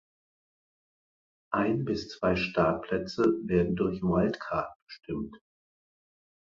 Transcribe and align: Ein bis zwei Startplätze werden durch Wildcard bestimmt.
Ein 1.53 1.85
bis 1.85 2.09
zwei 2.09 2.35
Startplätze 2.35 3.21
werden 3.47 3.75
durch 3.75 4.01
Wildcard 4.01 4.73
bestimmt. 4.87 5.37